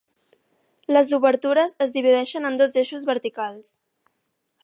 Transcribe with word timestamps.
Les 0.95 1.11
obertures 1.17 1.75
es 1.87 1.93
divideixen 1.97 2.51
en 2.51 2.59
dos 2.63 2.75
eixos 2.85 3.07
verticals. 3.13 3.73